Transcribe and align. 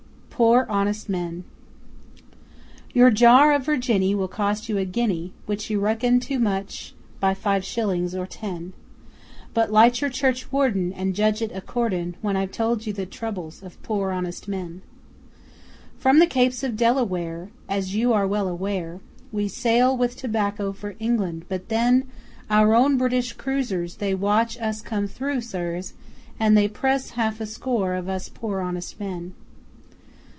'Poor 0.41 0.65
Honest 0.69 1.07
Men' 1.07 1.43
Your 2.93 3.11
jar 3.11 3.53
of 3.53 3.63
Virginny 3.63 4.15
Will 4.15 4.27
cost 4.27 4.67
you 4.69 4.79
a 4.79 4.85
guinea, 4.85 5.33
Which 5.45 5.69
you 5.69 5.79
reckon 5.79 6.19
too 6.19 6.39
much 6.39 6.95
by 7.19 7.35
five 7.35 7.63
shilling 7.63 8.11
or 8.15 8.25
ten; 8.25 8.73
But 9.53 9.71
light 9.71 10.01
your 10.01 10.09
churchwarden 10.09 10.93
And 10.93 11.13
judge 11.13 11.43
it 11.43 11.51
accordin' 11.55 12.15
When 12.23 12.35
I've 12.35 12.51
told 12.51 12.87
you 12.87 12.91
the 12.91 13.05
troubles 13.05 13.61
of 13.61 13.79
poor 13.83 14.09
honest 14.09 14.47
men. 14.47 14.81
From 15.99 16.17
the 16.17 16.25
Capes 16.25 16.63
of 16.63 16.71
the 16.71 16.77
Delaware, 16.77 17.51
As 17.69 17.93
you 17.93 18.11
are 18.11 18.25
well 18.25 18.47
aware, 18.47 18.99
We 19.31 19.47
sail 19.47 19.95
with 19.95 20.15
tobacco 20.17 20.71
for 20.73 20.95
England 20.99 21.45
but 21.49 21.69
then 21.69 22.07
Our 22.49 22.73
own 22.73 22.97
British 22.97 23.33
cruisers, 23.33 23.97
They 23.97 24.15
watch 24.15 24.59
us 24.59 24.81
come 24.81 25.05
through, 25.05 25.41
sirs, 25.41 25.93
And 26.39 26.57
they 26.57 26.67
press 26.67 27.11
half 27.11 27.39
a 27.41 27.45
score 27.45 27.93
of 27.93 28.09
us 28.09 28.27
poor 28.27 28.59
honest 28.61 28.99
men. 28.99 29.35